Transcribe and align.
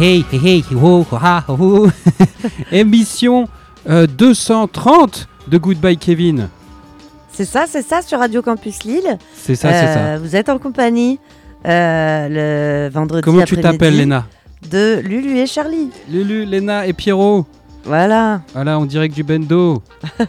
Hey 0.00 0.24
hey 0.30 0.38
hey 0.38 0.62
hey 0.70 0.76
ho, 0.76 1.04
ho, 1.10 1.16
ha, 1.16 1.44
ho, 1.48 1.56
ho. 1.56 1.90
Émission 2.72 3.48
euh, 3.88 4.06
230 4.06 5.26
de 5.48 5.58
Goodbye 5.58 5.96
Kevin. 5.96 6.48
C'est 7.32 7.44
ça, 7.44 7.64
c'est 7.68 7.82
ça 7.82 8.00
sur 8.02 8.20
Radio 8.20 8.40
Campus 8.40 8.84
Lille. 8.84 9.18
C'est 9.34 9.56
ça, 9.56 9.72
c'est 9.72 9.86
ça. 9.86 9.98
Euh, 9.98 10.18
Vous 10.22 10.36
êtes 10.36 10.48
en 10.48 10.58
compagnie 10.58 11.18
euh, 11.66 12.28
le 12.86 12.90
vendredi 12.92 13.22
Comment 13.22 13.42
tu 13.42 13.56
t'appelles, 13.56 13.96
Léna? 13.96 14.26
De 14.70 15.00
Lulu 15.00 15.36
et 15.36 15.46
Charlie. 15.48 15.90
Lulu, 16.08 16.44
Léna 16.44 16.86
et 16.86 16.92
Pierrot. 16.92 17.44
Voilà. 17.84 18.42
Voilà, 18.54 18.78
en 18.78 18.86
direct 18.86 19.14
du 19.14 19.24
bendo. 19.24 19.82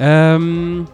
Euh, 0.00 0.84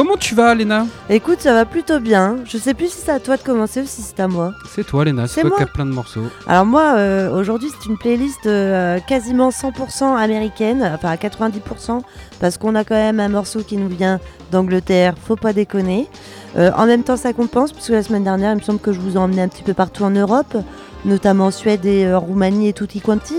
comment 0.00 0.16
tu 0.16 0.34
vas, 0.34 0.54
Léna 0.54 0.86
Écoute, 1.10 1.40
ça 1.40 1.52
va 1.52 1.66
plutôt 1.66 2.00
bien. 2.00 2.38
Je 2.46 2.56
sais 2.56 2.72
plus 2.72 2.86
si 2.86 3.02
c'est 3.04 3.12
à 3.12 3.20
toi 3.20 3.36
de 3.36 3.42
commencer 3.42 3.82
ou 3.82 3.86
si 3.86 4.00
c'est 4.00 4.18
à 4.20 4.28
moi. 4.28 4.54
C'est 4.66 4.86
toi, 4.86 5.04
Léna. 5.04 5.26
C'est 5.26 5.42
toi 5.42 5.50
qui 5.54 5.62
as 5.62 5.66
plein 5.66 5.84
de 5.84 5.90
morceaux. 5.90 6.22
Alors 6.46 6.64
moi, 6.64 6.94
euh, 6.96 7.30
aujourd'hui, 7.38 7.68
c'est 7.68 7.86
une 7.86 7.98
playlist 7.98 8.46
euh, 8.46 8.98
quasiment 9.06 9.50
100% 9.50 10.16
américaine, 10.16 10.90
enfin 10.94 11.10
à 11.10 11.16
90%, 11.16 12.00
parce 12.40 12.56
qu'on 12.56 12.76
a 12.76 12.84
quand 12.84 12.94
même 12.94 13.20
un 13.20 13.28
morceau 13.28 13.62
qui 13.62 13.76
nous 13.76 13.88
vient 13.88 14.20
d'Angleterre, 14.50 15.16
faut 15.22 15.36
pas 15.36 15.52
déconner. 15.52 16.08
Euh, 16.56 16.70
en 16.78 16.86
même 16.86 17.02
temps, 17.02 17.18
ça 17.18 17.34
compense, 17.34 17.72
puisque 17.72 17.90
la 17.90 18.02
semaine 18.02 18.24
dernière, 18.24 18.52
il 18.52 18.56
me 18.56 18.62
semble 18.62 18.80
que 18.80 18.92
je 18.92 19.00
vous 19.00 19.16
ai 19.16 19.18
emmené 19.18 19.42
un 19.42 19.48
petit 19.48 19.64
peu 19.64 19.74
partout 19.74 20.04
en 20.04 20.10
Europe, 20.10 20.56
notamment 21.04 21.46
en 21.46 21.50
Suède 21.50 21.84
et 21.84 22.14
Roumanie 22.14 22.68
et 22.68 22.72
tutti 22.72 23.02
quanti. 23.02 23.34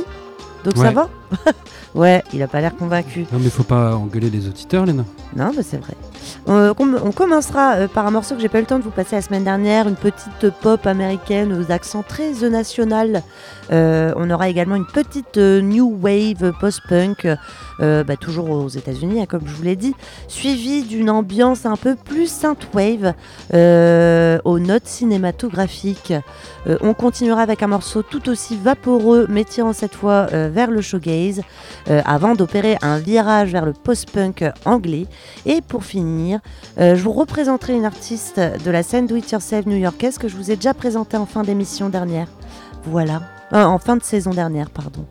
Donc 0.63 0.77
ça 0.77 0.91
va 0.91 1.09
Ouais, 1.93 2.23
il 2.33 2.41
a 2.41 2.47
pas 2.47 2.61
l'air 2.61 2.75
convaincu. 2.75 3.25
Non, 3.33 3.39
mais 3.39 3.49
faut 3.49 3.63
pas 3.63 3.95
engueuler 3.95 4.29
les 4.29 4.47
auditeurs, 4.47 4.85
Léna. 4.85 5.03
Non, 5.35 5.51
mais 5.55 5.63
c'est 5.63 5.77
vrai. 5.77 5.93
Euh, 6.47 6.73
on 6.77 7.11
commencera 7.11 7.75
euh, 7.75 7.87
par 7.89 8.05
un 8.05 8.11
morceau 8.11 8.35
que 8.35 8.41
j'ai 8.41 8.47
pas 8.47 8.59
eu 8.59 8.61
le 8.61 8.67
temps 8.67 8.79
de 8.79 8.83
vous 8.83 8.91
passer 8.91 9.15
la 9.15 9.21
semaine 9.21 9.43
dernière, 9.43 9.87
une 9.89 9.95
petite 9.95 10.49
pop 10.61 10.85
américaine 10.87 11.51
aux 11.51 11.71
accents 11.71 12.03
très 12.03 12.31
National. 12.49 13.23
Euh, 13.71 14.13
on 14.15 14.29
aura 14.29 14.49
également 14.49 14.75
une 14.75 14.85
petite 14.85 15.37
euh, 15.37 15.61
new 15.61 15.97
wave 16.01 16.53
post-punk, 16.59 17.27
euh, 17.79 18.03
bah, 18.03 18.17
toujours 18.17 18.49
aux 18.49 18.67
États-Unis, 18.67 19.21
hein, 19.21 19.25
comme 19.27 19.43
je 19.45 19.53
vous 19.53 19.63
l'ai 19.63 19.75
dit, 19.75 19.95
suivie 20.27 20.83
d'une 20.83 21.09
ambiance 21.09 21.65
un 21.65 21.77
peu 21.77 21.95
plus 21.95 22.29
synthwave 22.29 23.13
euh, 23.53 24.39
aux 24.43 24.59
notes 24.59 24.87
cinématographiques. 24.87 26.13
Euh, 26.67 26.77
on 26.81 26.93
continuera 26.93 27.41
avec 27.41 27.63
un 27.63 27.67
morceau 27.67 28.01
tout 28.03 28.29
aussi 28.29 28.57
vaporeux, 28.57 29.25
mais 29.29 29.43
tirant 29.43 29.73
cette 29.73 29.95
fois 29.95 30.27
euh, 30.33 30.49
vers 30.51 30.69
le 30.69 30.81
euh, 31.89 32.01
avant 32.05 32.35
d'opérer 32.35 32.77
un 32.81 32.97
virage 32.99 33.51
vers 33.51 33.65
le 33.65 33.73
post-punk 33.73 34.43
anglais. 34.65 35.05
Et 35.45 35.61
pour 35.61 35.83
finir, 35.83 36.39
euh, 36.79 36.95
je 36.95 37.01
vous 37.03 37.11
représenterai 37.13 37.73
une 37.75 37.85
artiste 37.85 38.39
de 38.39 38.71
la 38.71 38.83
scène 38.83 39.07
Do 39.07 39.15
It 39.15 39.31
Yourself 39.31 39.65
new-yorkaise 39.65 40.17
que 40.17 40.27
je 40.27 40.35
vous 40.35 40.51
ai 40.51 40.55
déjà 40.55 40.73
présentée 40.73 41.17
en 41.17 41.25
fin 41.25 41.43
d'émission 41.43 41.89
dernière. 41.89 42.27
Voilà. 42.85 43.21
Euh, 43.53 43.63
en 43.63 43.77
fin 43.79 43.97
de 43.97 44.03
saison 44.03 44.31
dernière, 44.31 44.69
pardon. 44.69 45.05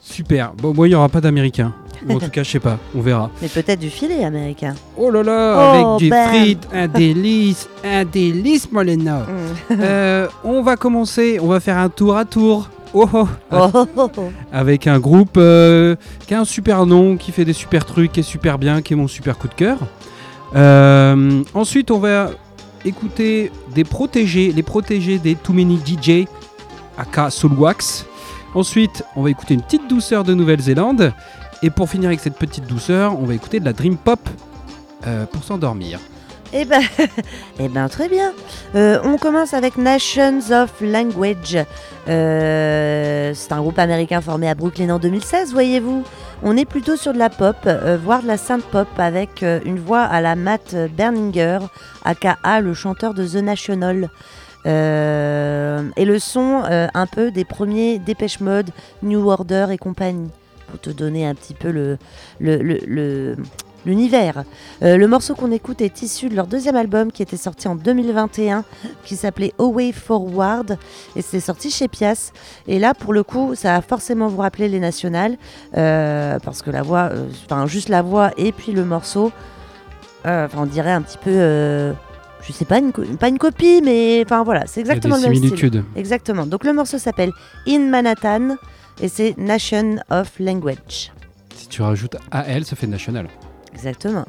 Super. 0.00 0.52
Bon, 0.54 0.74
moi, 0.74 0.86
il 0.88 0.90
n'y 0.90 0.96
aura 0.96 1.08
pas 1.08 1.20
d'américain. 1.20 1.72
En 2.08 2.18
tout 2.18 2.28
cas, 2.32 2.42
je 2.42 2.50
sais 2.50 2.60
pas. 2.60 2.78
On 2.94 3.00
verra. 3.00 3.30
Mais 3.40 3.48
peut-être 3.48 3.78
du 3.78 3.90
filet 3.90 4.24
américain. 4.24 4.74
Oh 4.96 5.10
là 5.10 5.22
là, 5.22 5.54
Oh, 5.56 5.74
avec 5.74 5.98
du 5.98 6.10
bam. 6.10 6.28
frites, 6.28 6.68
un 6.72 6.88
délice, 6.88 7.68
un 7.84 8.04
délice, 8.04 8.70
moi, 8.72 8.84
Léna. 8.84 9.26
Mm. 9.70 9.74
Euh, 9.80 10.28
on 10.44 10.60
va 10.62 10.76
commencer, 10.76 11.38
on 11.40 11.46
va 11.46 11.60
faire 11.60 11.78
un 11.78 11.88
tour 11.88 12.16
à 12.16 12.24
tour. 12.24 12.68
Oh, 12.94 13.08
oh. 13.12 13.28
Oh. 13.50 14.10
Avec 14.52 14.86
un 14.86 14.98
groupe 14.98 15.36
euh, 15.36 15.96
qui 16.26 16.34
a 16.34 16.40
un 16.40 16.44
super 16.44 16.84
nom, 16.86 17.16
qui 17.16 17.32
fait 17.32 17.44
des 17.44 17.52
super 17.52 17.86
trucs, 17.86 18.12
qui 18.12 18.20
est 18.20 18.24
super 18.24 18.58
bien, 18.58 18.82
qui 18.82 18.92
est 18.92 18.96
mon 18.96 19.08
super 19.08 19.38
coup 19.38 19.48
de 19.48 19.54
cœur. 19.54 19.78
Euh, 20.54 21.42
ensuite, 21.54 21.90
on 21.90 21.98
va 21.98 22.30
écouter 22.84 23.50
des 23.74 23.84
protégés, 23.84 24.52
les 24.52 24.62
protégés 24.62 25.18
des 25.18 25.34
Too 25.34 25.52
Many 25.52 25.78
DJ, 25.78 26.26
aka 26.98 27.30
Soulwax. 27.30 28.06
Ensuite, 28.54 29.02
on 29.16 29.22
va 29.22 29.30
écouter 29.30 29.54
une 29.54 29.62
petite 29.62 29.88
douceur 29.88 30.24
de 30.24 30.34
Nouvelle-Zélande. 30.34 31.12
Et 31.62 31.70
pour 31.70 31.88
finir 31.88 32.08
avec 32.08 32.20
cette 32.20 32.36
petite 32.36 32.66
douceur, 32.66 33.18
on 33.18 33.24
va 33.24 33.34
écouter 33.34 33.60
de 33.60 33.64
la 33.64 33.72
Dream 33.72 33.96
Pop 33.96 34.20
euh, 35.06 35.24
pour 35.26 35.44
s'endormir. 35.44 36.00
Eh 36.52 36.64
ben, 36.66 36.82
eh 37.58 37.68
ben, 37.68 37.88
très 37.88 38.08
bien. 38.08 38.32
Euh, 38.74 38.98
on 39.04 39.16
commence 39.16 39.54
avec 39.54 39.76
Nations 39.78 40.40
of 40.50 40.70
Language. 40.82 41.56
Euh, 42.08 43.32
c'est 43.34 43.52
un 43.52 43.60
groupe 43.60 43.78
américain 43.78 44.20
formé 44.20 44.48
à 44.48 44.54
Brooklyn 44.54 44.90
en 44.90 44.98
2016, 44.98 45.52
voyez-vous. 45.52 46.04
On 46.42 46.56
est 46.56 46.64
plutôt 46.64 46.96
sur 46.96 47.12
de 47.14 47.18
la 47.18 47.30
pop, 47.30 47.56
euh, 47.66 47.96
voire 48.02 48.22
de 48.22 48.26
la 48.26 48.36
synth 48.36 48.64
pop, 48.64 48.88
avec 48.98 49.42
une 49.64 49.78
voix 49.78 50.02
à 50.02 50.20
la 50.20 50.34
Matt 50.34 50.74
Berninger, 50.96 51.58
aka 52.04 52.36
le 52.60 52.74
chanteur 52.74 53.14
de 53.14 53.26
The 53.26 53.36
National. 53.42 54.10
Et 54.64 56.04
le 56.04 56.18
son 56.18 56.62
un 56.68 57.06
peu 57.06 57.30
des 57.30 57.44
premiers 57.44 57.98
Dépêche 57.98 58.40
Mode, 58.40 58.70
New 59.02 59.28
Order 59.28 59.66
et 59.70 59.78
compagnie, 59.78 60.30
pour 60.68 60.80
te 60.80 60.90
donner 60.90 61.26
un 61.26 61.34
petit 61.34 61.54
peu 61.54 61.70
le- 61.70 63.36
l'univers. 63.86 64.44
Euh, 64.82 64.96
le 64.96 65.08
morceau 65.08 65.34
qu'on 65.34 65.50
écoute 65.50 65.80
est 65.80 66.02
issu 66.02 66.28
de 66.28 66.34
leur 66.34 66.46
deuxième 66.46 66.76
album 66.76 67.12
qui 67.12 67.22
était 67.22 67.36
sorti 67.36 67.68
en 67.68 67.74
2021, 67.74 68.64
qui 69.04 69.16
s'appelait 69.16 69.52
Away 69.58 69.92
Forward, 69.92 70.78
et 71.16 71.22
c'est 71.22 71.40
sorti 71.40 71.70
chez 71.70 71.88
Pias. 71.88 72.32
Et 72.66 72.78
là, 72.78 72.94
pour 72.94 73.12
le 73.12 73.22
coup, 73.22 73.54
ça 73.54 73.74
va 73.74 73.82
forcément 73.82 74.28
vous 74.28 74.38
rappeler 74.40 74.68
les 74.68 74.80
nationales, 74.80 75.36
euh, 75.76 76.38
parce 76.40 76.62
que 76.62 76.70
la 76.70 76.82
voix, 76.82 77.10
euh, 77.12 77.26
enfin 77.44 77.66
juste 77.66 77.88
la 77.88 78.02
voix 78.02 78.30
et 78.36 78.52
puis 78.52 78.72
le 78.72 78.84
morceau, 78.84 79.32
enfin, 80.24 80.58
on 80.58 80.66
dirait 80.66 80.92
un 80.92 81.02
petit 81.02 81.18
peu, 81.18 81.94
je 82.42 82.52
sais 82.52 82.64
pas, 82.64 82.78
une 82.78 82.92
pas 82.92 83.28
une 83.28 83.38
copie, 83.38 83.80
mais 83.82 84.22
enfin 84.24 84.44
voilà, 84.44 84.66
c'est 84.66 84.80
exactement 84.80 85.16
le 85.16 85.24
a 85.24 85.28
même 85.28 85.36
style. 85.36 85.84
Exactement. 85.96 86.46
Donc 86.46 86.64
le 86.64 86.72
morceau 86.72 86.98
s'appelle 86.98 87.32
In 87.66 87.80
Manhattan 87.80 88.56
et 89.00 89.08
c'est 89.08 89.36
Nation 89.38 89.96
of 90.10 90.38
Language. 90.38 91.12
Si 91.56 91.68
tu 91.68 91.82
rajoutes 91.82 92.16
AL, 92.30 92.64
ça 92.64 92.76
fait 92.76 92.86
national. 92.86 93.28
Exactement. 93.84 94.26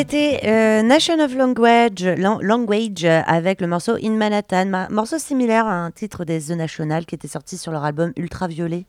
C'était 0.00 0.40
euh, 0.44 0.80
Nation 0.82 1.20
of 1.20 1.34
Language, 1.36 2.04
Lan- 2.16 2.38
Language 2.40 3.04
euh, 3.04 3.20
avec 3.26 3.60
le 3.60 3.66
morceau 3.66 3.96
In 4.02 4.12
Manhattan, 4.12 4.64
ma- 4.64 4.88
morceau 4.88 5.18
similaire 5.18 5.66
à 5.66 5.74
un 5.74 5.90
titre 5.90 6.24
des 6.24 6.40
The 6.40 6.52
National 6.52 7.04
qui 7.04 7.14
était 7.14 7.28
sorti 7.28 7.58
sur 7.58 7.70
leur 7.70 7.84
album 7.84 8.12
Ultraviolet. 8.16 8.86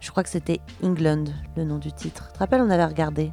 Je 0.00 0.10
crois 0.10 0.22
que 0.22 0.28
c'était 0.28 0.60
England, 0.84 1.24
le 1.56 1.64
nom 1.64 1.78
du 1.78 1.90
titre. 1.92 2.26
Tu 2.28 2.34
te 2.34 2.38
rappelles, 2.40 2.60
on 2.60 2.68
avait 2.68 2.84
regardé. 2.84 3.30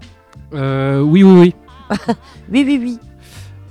Euh, 0.53 1.01
oui, 1.01 1.21
oui, 1.23 1.37
oui. 1.37 1.55
Oui, 2.49 2.63
oui, 2.65 2.79
oui. 2.81 2.99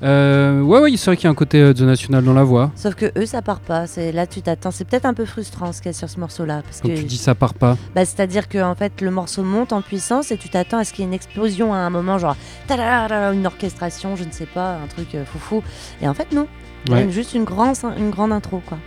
Euh, 0.02 0.60
ouais, 0.60 0.80
ouais, 0.80 0.96
c'est 0.96 1.06
vrai 1.06 1.16
qu'il 1.16 1.24
y 1.24 1.26
a 1.26 1.30
un 1.30 1.34
côté 1.34 1.58
euh, 1.60 1.72
The 1.72 1.80
National 1.80 2.22
dans 2.22 2.34
la 2.34 2.44
voix. 2.44 2.70
Sauf 2.76 2.94
que 2.94 3.10
eux, 3.18 3.24
ça 3.24 3.40
part 3.40 3.60
pas. 3.60 3.86
C'est 3.86 4.12
là, 4.12 4.26
tu 4.26 4.42
t'attends. 4.42 4.70
C'est 4.70 4.84
peut-être 4.84 5.06
un 5.06 5.14
peu 5.14 5.24
frustrant 5.24 5.72
ce 5.72 5.80
qu'il 5.80 5.90
y 5.90 5.94
a 5.94 5.98
sur 5.98 6.10
ce 6.10 6.20
morceau-là, 6.20 6.60
parce 6.62 6.82
Quand 6.82 6.88
que 6.88 6.94
tu 6.96 7.04
dis 7.04 7.16
ça 7.16 7.34
part 7.34 7.54
pas. 7.54 7.78
Bah, 7.94 8.04
C'est-à-dire 8.04 8.48
que 8.48 8.62
en 8.62 8.74
fait, 8.74 9.00
le 9.00 9.10
morceau 9.10 9.42
monte 9.42 9.72
en 9.72 9.80
puissance 9.80 10.30
et 10.32 10.36
tu 10.36 10.50
t'attends 10.50 10.78
à 10.78 10.84
ce 10.84 10.92
qu'il 10.92 11.00
y 11.00 11.04
ait 11.04 11.08
une 11.08 11.14
explosion 11.14 11.72
à 11.72 11.78
un 11.78 11.88
moment, 11.90 12.18
genre 12.18 12.36
tadadada, 12.66 13.32
une 13.32 13.46
orchestration, 13.46 14.16
je 14.16 14.24
ne 14.24 14.32
sais 14.32 14.44
pas, 14.46 14.74
un 14.76 14.86
truc 14.86 15.14
euh, 15.14 15.24
foufou. 15.24 15.62
Et 16.02 16.08
en 16.08 16.12
fait, 16.14 16.30
non. 16.32 16.46
Il 16.86 16.90
y 16.90 16.94
a 16.94 16.96
Ouais. 16.98 17.04
une- 17.04 17.10
juste 17.10 17.32
une 17.34 17.44
grande, 17.44 17.74
une 17.98 18.10
grande 18.10 18.32
intro, 18.32 18.62
quoi. 18.66 18.78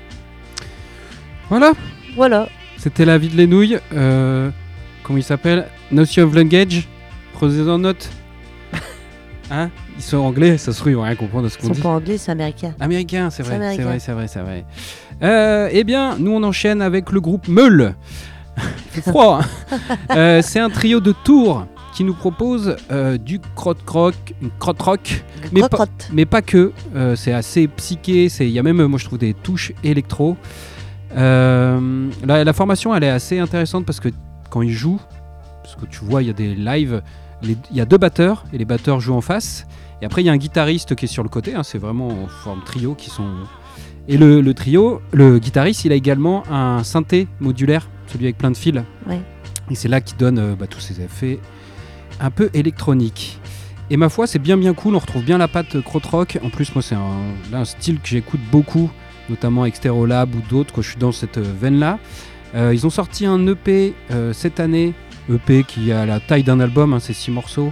Voilà, 1.49 1.71
Voilà. 2.15 2.47
c'était 2.77 3.05
la 3.05 3.17
vie 3.17 3.29
de 3.29 3.35
l'énouille. 3.35 3.79
Euh, 3.93 4.51
comment 5.03 5.17
il 5.17 5.23
s'appelle? 5.23 5.67
Notion 5.91 6.23
of 6.27 6.35
Language. 6.35 6.87
Prenez 7.33 7.67
en 7.67 7.79
note. 7.79 8.09
Hein? 9.51 9.71
Ils 9.99 10.03
sont 10.03 10.17
anglais, 10.17 10.57
ça 10.57 10.71
se 10.73 10.79
trouve, 10.79 10.93
ils 10.93 10.95
vont 10.95 11.03
rien 11.03 11.15
comprendre 11.15 11.43
de 11.43 11.49
ce 11.49 11.57
Ils 11.57 11.61
qu'on 11.61 11.67
sont 11.67 11.73
dit. 11.73 11.81
pas 11.81 11.89
anglais, 11.89 12.17
c'est 12.17 12.31
américain. 12.31 12.73
Américain, 12.79 13.29
c'est 13.29 13.43
vrai, 13.43 13.59
c'est 13.75 13.83
vrai, 13.83 13.99
c'est 13.99 14.11
vrai, 14.13 14.27
c'est 14.27 14.39
vrai. 14.39 14.65
Euh, 15.21 15.69
eh 15.71 15.83
bien, 15.83 16.15
nous 16.17 16.31
on 16.31 16.41
enchaîne 16.43 16.81
avec 16.81 17.11
le 17.11 17.19
groupe 17.21 17.47
Meul. 17.47 17.95
Froid. 19.05 19.41
hein. 19.71 19.77
Euh, 20.15 20.41
c'est 20.41 20.59
un 20.59 20.69
trio 20.69 20.99
de 20.99 21.13
Tours 21.23 21.65
qui 21.93 22.03
nous 22.05 22.13
propose 22.13 22.75
euh, 22.91 23.17
du 23.17 23.39
crotte-croc, 23.55 24.13
crotte-rock, 24.57 25.23
Mais 25.51 25.59
pas- 25.61 25.67
Crotte-crotte. 25.67 26.09
mais 26.13 26.25
pas 26.25 26.41
que. 26.41 26.71
Euh, 26.95 27.15
c'est 27.17 27.33
assez 27.33 27.67
psyché. 27.67 28.27
Il 28.39 28.49
y 28.49 28.59
a 28.59 28.63
même, 28.63 28.81
moi 28.85 28.97
je 28.99 29.05
trouve, 29.05 29.19
des 29.19 29.33
touches 29.33 29.73
électro. 29.83 30.37
Euh, 31.17 32.07
la, 32.25 32.43
la 32.43 32.53
formation, 32.53 32.95
elle 32.95 33.03
est 33.03 33.09
assez 33.09 33.39
intéressante 33.39 33.85
parce 33.85 33.99
que 33.99 34.09
quand 34.49 34.61
ils 34.61 34.71
jouent, 34.73 35.01
parce 35.63 35.75
que 35.75 35.85
tu 35.85 36.03
vois, 36.05 36.21
il 36.21 36.27
y 36.27 36.31
a 36.31 36.33
des 36.33 36.55
lives, 36.55 37.01
il 37.43 37.55
y 37.73 37.81
a 37.81 37.85
deux 37.85 37.97
batteurs 37.97 38.45
et 38.53 38.57
les 38.57 38.65
batteurs 38.65 38.99
jouent 38.99 39.15
en 39.15 39.21
face. 39.21 39.65
Et 40.01 40.05
après, 40.05 40.21
il 40.21 40.25
y 40.25 40.29
a 40.29 40.33
un 40.33 40.37
guitariste 40.37 40.95
qui 40.95 41.05
est 41.05 41.09
sur 41.09 41.23
le 41.23 41.29
côté. 41.29 41.55
hein, 41.55 41.63
c'est 41.63 41.77
vraiment 41.77 42.07
en 42.07 42.27
forme 42.27 42.63
trio 42.63 42.95
qui 42.95 43.09
sont. 43.09 43.29
Et 44.07 44.17
le, 44.17 44.41
le 44.41 44.53
trio, 44.53 45.01
le 45.11 45.39
guitariste, 45.39 45.85
il 45.85 45.91
a 45.91 45.95
également 45.95 46.43
un 46.51 46.83
synthé 46.83 47.27
modulaire, 47.39 47.89
celui 48.07 48.25
avec 48.25 48.37
plein 48.37 48.51
de 48.51 48.57
fils. 48.57 48.81
Ouais. 49.07 49.21
Et 49.69 49.75
c'est 49.75 49.87
là 49.87 50.01
qu'il 50.01 50.17
donne 50.17 50.39
euh, 50.39 50.55
bah, 50.55 50.67
tous 50.67 50.79
ces 50.79 51.01
effets 51.01 51.39
un 52.19 52.31
peu 52.31 52.49
électroniques. 52.53 53.39
Et 53.89 53.97
ma 53.97 54.09
foi, 54.09 54.27
c'est 54.27 54.39
bien 54.39 54.57
bien 54.57 54.73
cool. 54.73 54.95
On 54.95 54.99
retrouve 54.99 55.23
bien 55.23 55.37
la 55.37 55.47
patte 55.47 55.81
crotte-rock. 55.81 56.39
En 56.43 56.49
plus, 56.49 56.73
moi, 56.75 56.83
c'est 56.83 56.95
un, 56.95 57.65
style 57.65 57.99
que 57.99 58.07
j'écoute 58.07 58.41
beaucoup, 58.51 58.89
notamment 59.29 59.63
avec 59.63 59.75
Stereolab 59.75 60.33
ou 60.35 60.41
d'autres, 60.49 60.73
quand 60.73 60.81
je 60.81 60.89
suis 60.89 60.99
dans 60.99 61.11
cette 61.11 61.37
euh, 61.37 61.53
veine-là. 61.59 61.99
Euh, 62.55 62.73
ils 62.73 62.85
ont 62.85 62.89
sorti 62.89 63.25
un 63.25 63.45
EP 63.47 63.93
euh, 64.11 64.33
cette 64.33 64.59
année, 64.59 64.93
EP 65.29 65.63
qui 65.63 65.91
a 65.91 66.05
la 66.05 66.19
taille 66.19 66.43
d'un 66.43 66.59
album, 66.59 66.93
hein, 66.93 66.99
c'est 66.99 67.13
six 67.13 67.31
morceaux, 67.31 67.71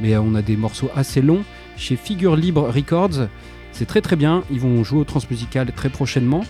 mais 0.00 0.14
euh, 0.14 0.20
on 0.20 0.34
a 0.34 0.42
des 0.42 0.56
morceaux 0.56 0.88
assez 0.94 1.22
longs, 1.22 1.44
chez 1.76 1.96
Figure 1.96 2.36
Libre 2.36 2.68
Records. 2.68 3.28
C'est 3.72 3.86
très 3.86 4.00
très 4.00 4.16
bien, 4.16 4.44
ils 4.50 4.60
vont 4.60 4.84
jouer 4.84 5.00
au 5.00 5.04
Transmusical 5.04 5.72
très 5.72 5.88
prochainement. 5.88 6.44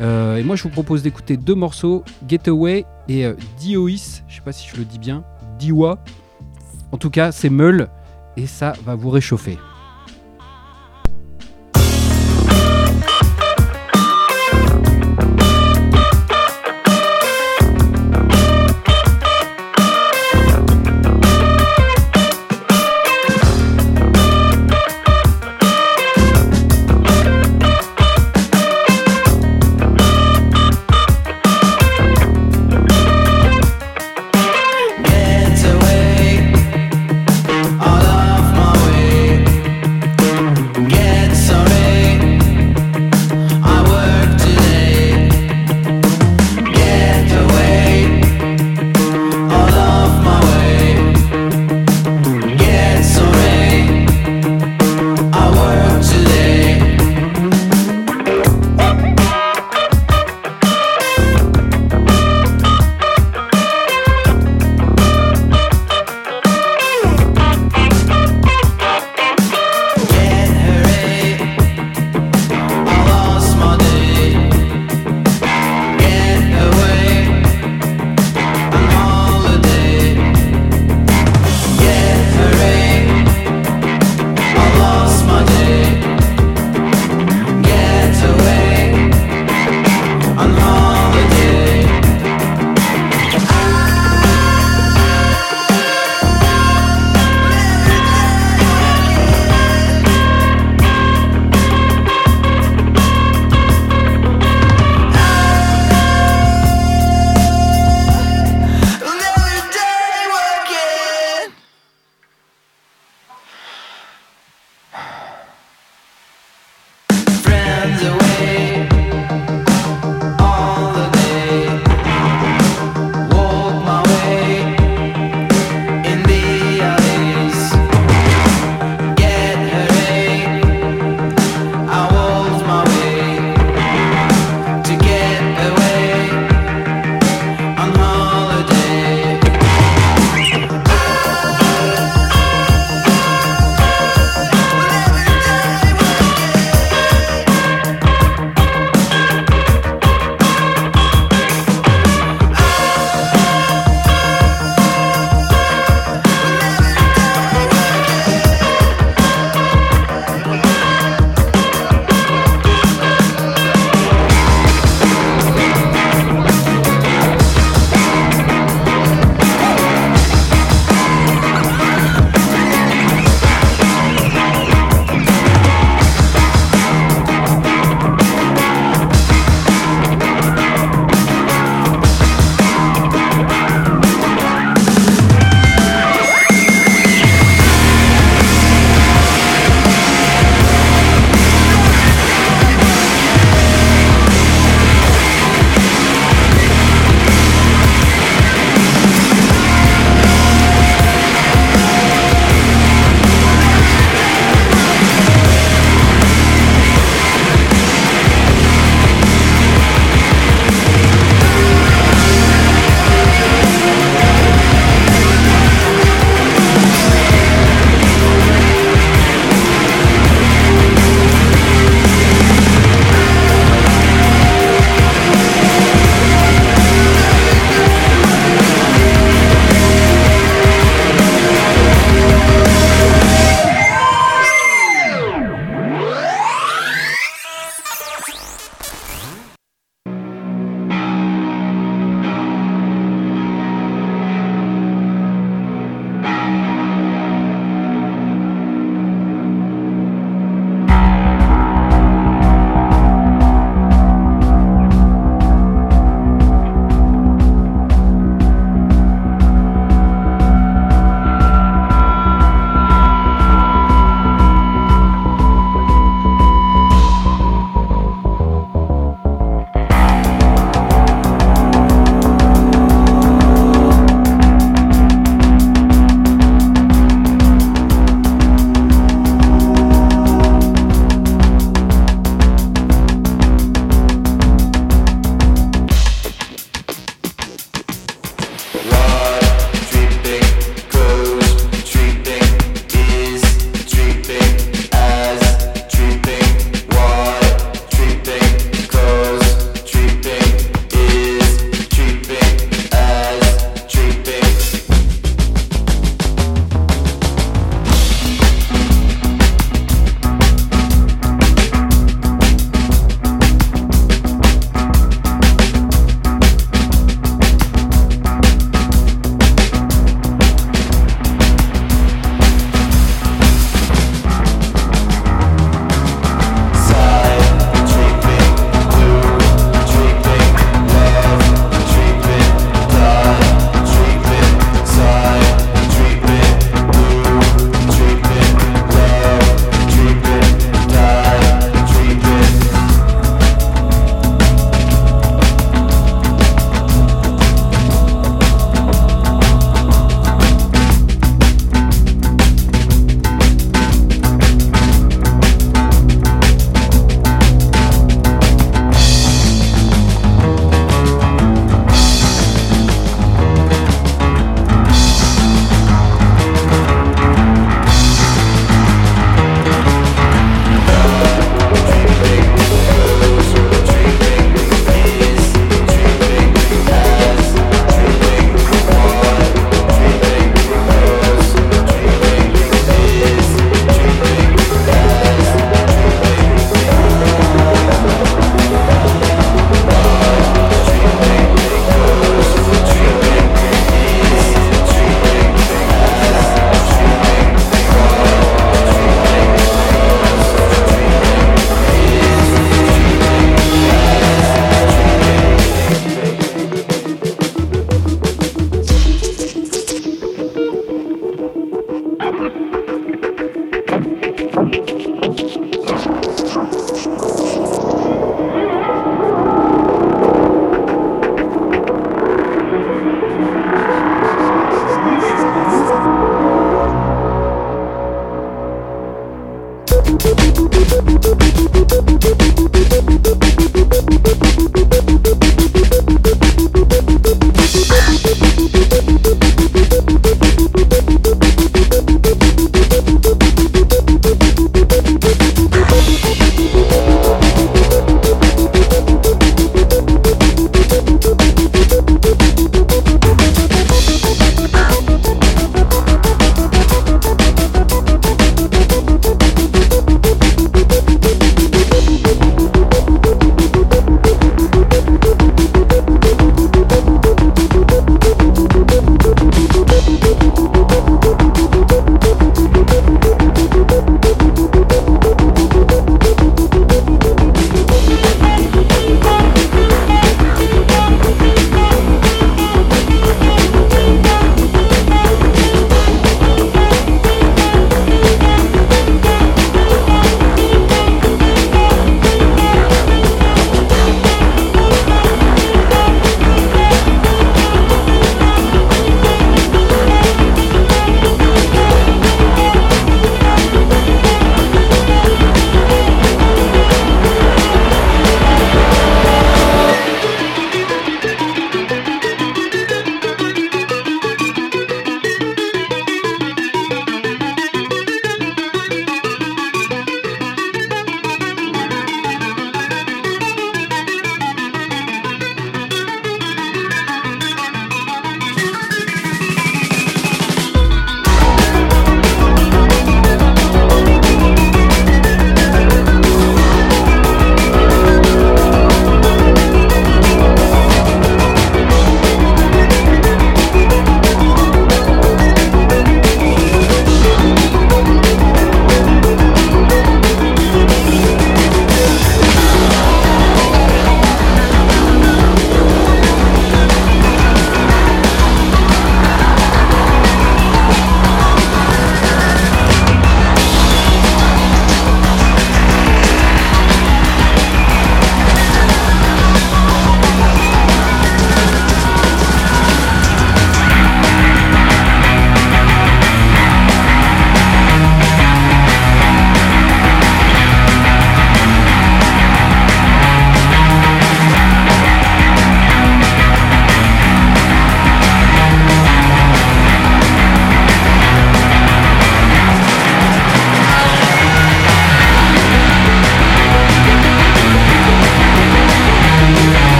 Euh, 0.00 0.36
et 0.36 0.42
moi 0.42 0.56
je 0.56 0.62
vous 0.62 0.70
propose 0.70 1.02
d'écouter 1.02 1.36
deux 1.36 1.54
morceaux, 1.54 2.02
Getaway 2.26 2.86
et 3.08 3.26
euh, 3.26 3.34
Diois, 3.58 4.22
je 4.28 4.36
sais 4.36 4.40
pas 4.42 4.52
si 4.52 4.68
je 4.68 4.76
le 4.76 4.84
dis 4.84 4.98
bien, 4.98 5.24
Diwa. 5.58 6.02
En 6.92 6.98
tout 6.98 7.10
cas, 7.10 7.32
c'est 7.32 7.50
Meul 7.50 7.88
et 8.36 8.46
ça 8.46 8.74
va 8.84 8.94
vous 8.94 9.10
réchauffer. 9.10 9.58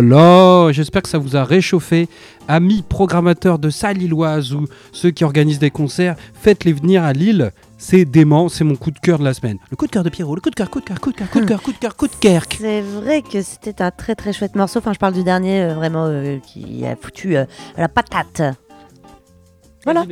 Là 0.00 0.66
là, 0.66 0.72
j'espère 0.72 1.02
que 1.02 1.08
ça 1.08 1.18
vous 1.18 1.36
a 1.36 1.44
réchauffé. 1.44 2.08
Amis 2.48 2.84
programmateurs 2.88 3.58
de 3.58 3.70
salle 3.70 3.96
lilloise 3.96 4.52
ou 4.52 4.66
ceux 4.92 5.10
qui 5.10 5.24
organisent 5.24 5.58
des 5.58 5.70
concerts, 5.70 6.16
faites-les 6.34 6.72
venir 6.72 7.02
à 7.02 7.12
Lille. 7.12 7.50
C'est 7.78 8.04
dément, 8.04 8.48
c'est 8.48 8.64
mon 8.64 8.76
coup 8.76 8.90
de 8.90 8.98
cœur 8.98 9.18
de 9.18 9.24
la 9.24 9.34
semaine. 9.34 9.58
Le 9.70 9.76
coup 9.76 9.86
de 9.86 9.90
cœur 9.90 10.04
de 10.04 10.08
Pierrot, 10.08 10.34
le 10.34 10.40
coup 10.40 10.50
de 10.50 10.54
cœur, 10.54 10.70
coup 10.70 10.80
de 10.80 10.84
cœur, 10.84 11.00
coup 11.00 11.10
de 11.10 11.16
cœur, 11.16 11.30
coup 11.30 11.40
de 11.40 11.46
cœur, 11.46 11.62
coup 11.62 11.72
de 11.72 11.78
cœur, 11.78 11.96
coup 11.96 12.08
de 12.08 12.14
kerk. 12.14 12.56
C'est 12.60 12.80
vrai 12.80 13.22
que 13.22 13.42
c'était 13.42 13.82
un 13.82 13.90
très 13.90 14.14
très 14.14 14.32
chouette 14.32 14.54
morceau. 14.54 14.78
Enfin, 14.78 14.92
je 14.92 14.98
parle 14.98 15.14
du 15.14 15.24
dernier 15.24 15.62
euh, 15.62 15.74
vraiment 15.74 16.06
euh, 16.06 16.38
qui 16.38 16.86
a 16.86 16.96
foutu 16.96 17.36
euh, 17.36 17.44
la 17.76 17.88
patate. 17.88 18.42
Voilà. 19.86 20.04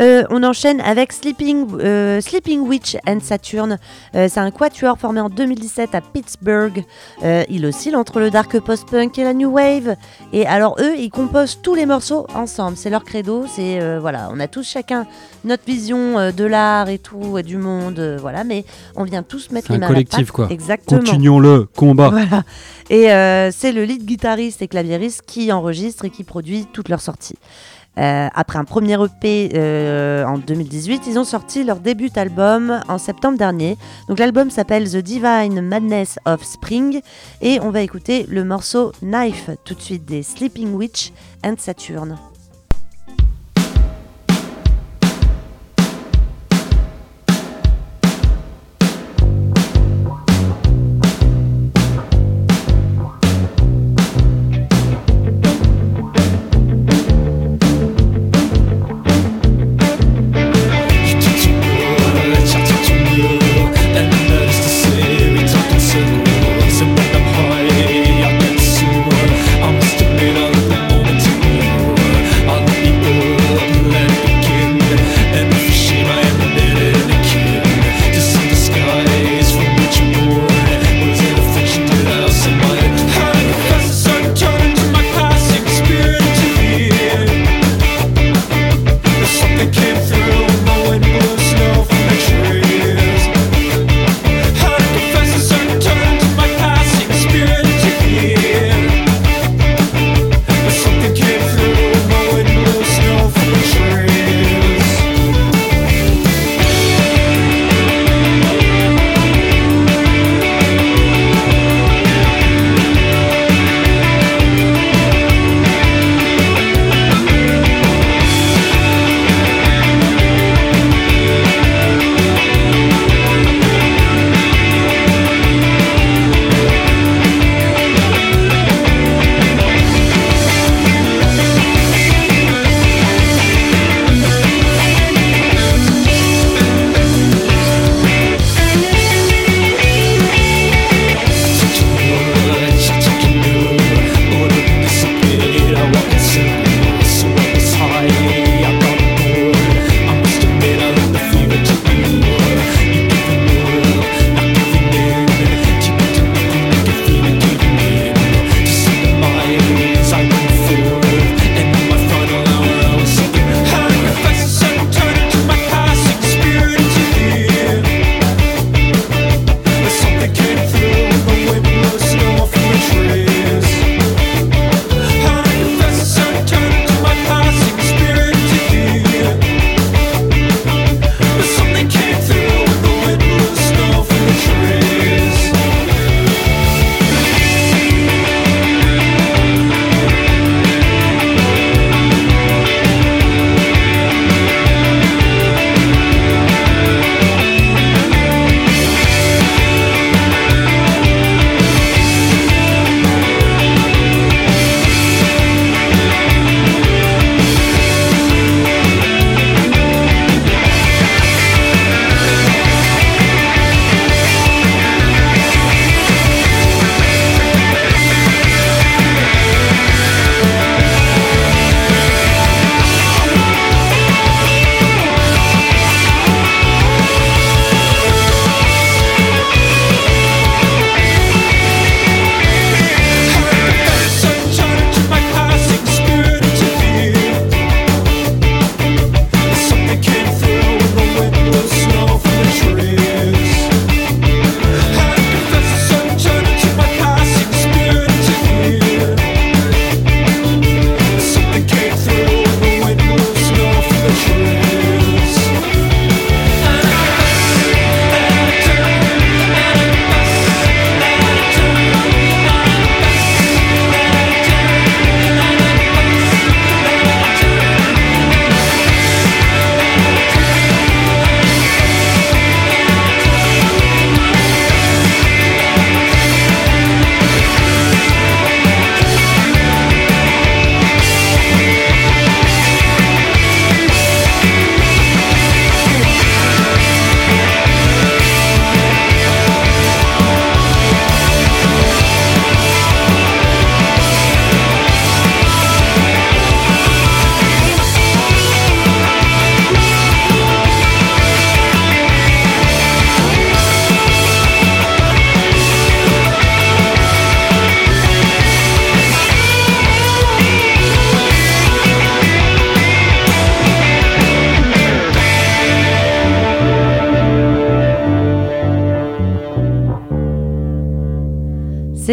Euh, 0.00 0.24
on 0.30 0.42
enchaîne 0.42 0.80
avec 0.80 1.12
Sleeping, 1.12 1.66
euh, 1.80 2.20
Sleeping 2.22 2.60
Witch 2.60 2.96
and 3.06 3.18
Saturn. 3.20 3.76
Euh, 4.14 4.26
c'est 4.30 4.40
un 4.40 4.50
quatuor 4.50 4.98
formé 4.98 5.20
en 5.20 5.28
2017 5.28 5.94
à 5.94 6.00
Pittsburgh. 6.00 6.82
Euh, 7.22 7.44
il 7.50 7.66
oscille 7.66 7.94
entre 7.94 8.20
le 8.20 8.30
dark 8.30 8.58
post-punk 8.58 9.18
et 9.18 9.24
la 9.24 9.34
new 9.34 9.50
wave. 9.50 9.96
Et 10.32 10.46
alors 10.46 10.76
eux, 10.80 10.96
ils 10.96 11.10
composent 11.10 11.60
tous 11.62 11.74
les 11.74 11.84
morceaux 11.84 12.26
ensemble. 12.34 12.78
C'est 12.78 12.88
leur 12.88 13.04
credo. 13.04 13.44
C'est 13.46 13.82
euh, 13.82 13.98
voilà, 14.00 14.30
on 14.32 14.40
a 14.40 14.48
tous 14.48 14.66
chacun 14.66 15.06
notre 15.44 15.64
vision 15.64 16.18
euh, 16.18 16.32
de 16.32 16.44
l'art 16.44 16.88
et 16.88 16.98
tout, 16.98 17.38
et 17.38 17.42
du 17.42 17.56
monde, 17.56 17.98
euh, 17.98 18.18
voilà. 18.20 18.44
Mais 18.44 18.64
on 18.96 19.04
vient 19.04 19.22
tous 19.22 19.50
mettre 19.50 19.70
les 19.70 19.76
un 19.76 19.80
mains 19.80 19.86
à 19.86 19.88
la 19.88 19.94
collectif, 19.94 20.30
quoi. 20.30 20.48
Exactement. 20.50 21.00
Continuons-le, 21.00 21.66
combat. 21.76 22.10
Voilà. 22.10 22.44
Et 22.90 23.12
euh, 23.12 23.50
c'est 23.52 23.72
le 23.72 23.84
lead 23.84 24.04
guitariste 24.04 24.62
et 24.62 24.68
claviériste 24.68 25.22
qui 25.26 25.52
enregistre 25.52 26.04
et 26.04 26.10
qui 26.10 26.24
produit 26.24 26.66
toutes 26.72 26.88
leurs 26.88 27.00
sorties. 27.00 27.36
Euh, 27.98 28.28
après 28.32 28.58
un 28.58 28.64
premier 28.64 28.96
EP 29.02 29.50
euh, 29.54 30.24
en 30.24 30.38
2018, 30.38 31.02
ils 31.06 31.18
ont 31.18 31.24
sorti 31.24 31.64
leur 31.64 31.80
début 31.80 32.10
album 32.16 32.80
en 32.88 32.98
septembre 32.98 33.38
dernier. 33.38 33.76
Donc 34.08 34.18
l'album 34.18 34.50
s'appelle 34.50 34.88
The 34.88 34.98
Divine 34.98 35.60
Madness 35.60 36.18
of 36.24 36.42
Spring 36.44 37.00
et 37.40 37.60
on 37.60 37.70
va 37.70 37.82
écouter 37.82 38.26
le 38.28 38.44
morceau 38.44 38.92
Knife 39.02 39.50
tout 39.64 39.74
de 39.74 39.80
suite 39.80 40.04
des 40.04 40.22
Sleeping 40.22 40.74
Witch 40.74 41.12
and 41.44 41.54
Saturn. 41.58 42.16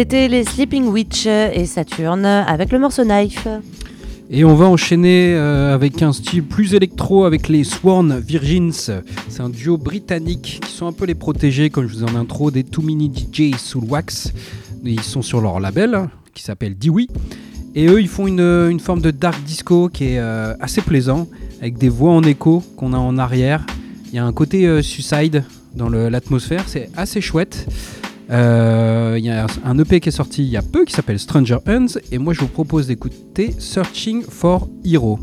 C'était 0.08 0.28
les 0.28 0.44
Sleeping 0.44 0.86
Witch 0.86 1.26
et 1.26 1.66
Saturne 1.66 2.26
avec 2.26 2.70
le 2.70 2.78
morceau 2.78 3.02
Knife. 3.02 3.48
Et 4.30 4.44
on 4.44 4.54
va 4.54 4.66
enchaîner 4.66 5.34
euh, 5.34 5.74
avec 5.74 6.00
un 6.00 6.12
style 6.12 6.44
plus 6.44 6.74
électro 6.74 7.24
avec 7.24 7.48
les 7.48 7.64
Sworn 7.64 8.20
Virgins. 8.20 9.02
C'est 9.28 9.40
un 9.40 9.48
duo 9.48 9.76
britannique 9.76 10.60
qui 10.64 10.70
sont 10.70 10.86
un 10.86 10.92
peu 10.92 11.06
les 11.06 11.16
protégés, 11.16 11.70
comme 11.70 11.88
je 11.88 11.94
vous 11.94 12.04
en 12.04 12.14
intro, 12.14 12.52
des 12.52 12.62
Too 12.62 12.82
Mini 12.82 13.10
DJ 13.12 13.56
Soul 13.58 13.82
Wax. 13.88 14.32
Ils 14.84 15.02
sont 15.02 15.22
sur 15.22 15.40
leur 15.40 15.58
label 15.58 16.08
qui 16.34 16.44
s'appelle 16.44 16.78
Dewey. 16.78 17.08
Et 17.74 17.88
eux, 17.88 18.00
ils 18.00 18.06
font 18.06 18.28
une, 18.28 18.38
une 18.70 18.78
forme 18.78 19.00
de 19.00 19.10
dark 19.10 19.42
disco 19.42 19.88
qui 19.88 20.04
est 20.04 20.20
euh, 20.20 20.54
assez 20.60 20.82
plaisant, 20.82 21.26
avec 21.60 21.78
des 21.78 21.88
voix 21.88 22.12
en 22.12 22.22
écho 22.22 22.62
qu'on 22.76 22.92
a 22.92 22.98
en 22.98 23.18
arrière. 23.18 23.66
Il 24.12 24.14
y 24.14 24.20
a 24.20 24.24
un 24.24 24.32
côté 24.32 24.68
euh, 24.68 24.82
suicide 24.82 25.42
dans 25.74 25.88
l'atmosphère, 25.88 26.62
c'est 26.68 26.90
assez 26.96 27.20
chouette. 27.20 27.66
Euh, 28.30 29.14
Il 29.18 29.24
y 29.24 29.30
a 29.30 29.46
un 29.64 29.78
EP 29.78 30.00
qui 30.00 30.08
est 30.08 30.12
sorti 30.12 30.42
il 30.42 30.48
y 30.48 30.56
a 30.56 30.62
peu 30.62 30.84
qui 30.84 30.92
s'appelle 30.92 31.18
Stranger 31.18 31.58
Hands 31.66 31.86
et 32.10 32.18
moi 32.18 32.34
je 32.34 32.40
vous 32.40 32.48
propose 32.48 32.86
d'écouter 32.86 33.54
Searching 33.58 34.22
for 34.22 34.68
Hero. 34.84 35.18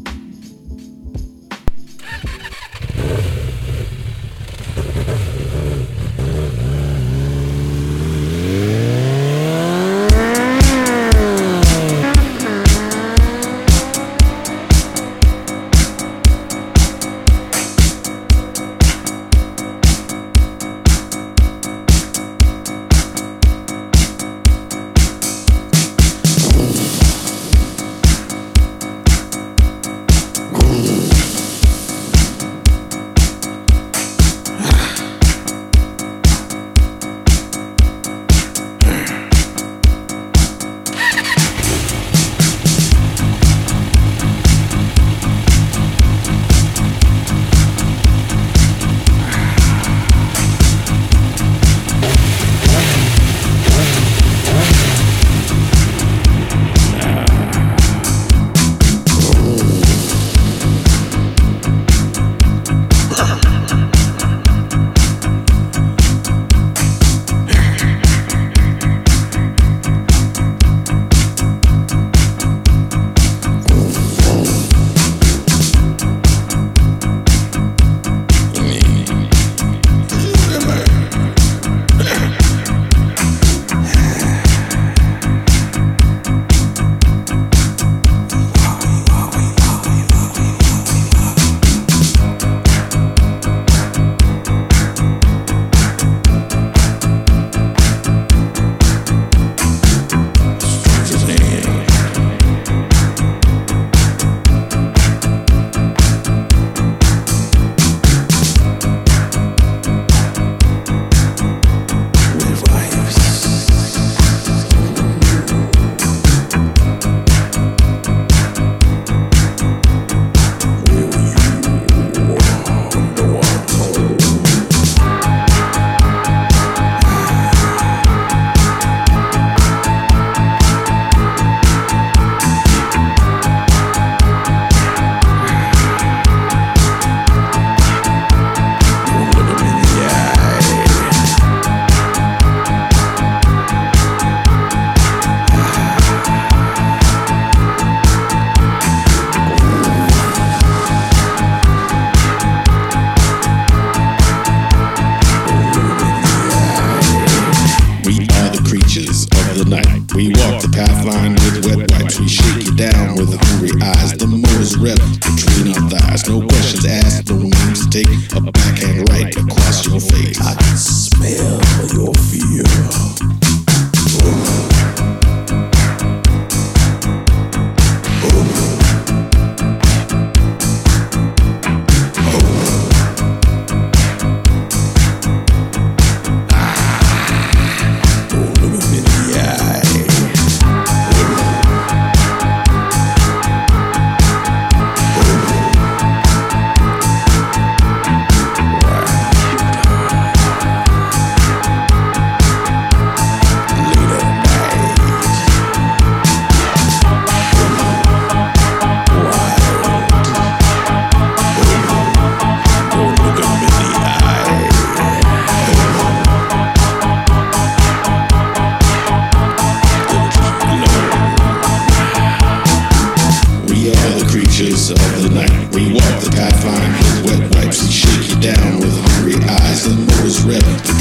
The 230.44 230.93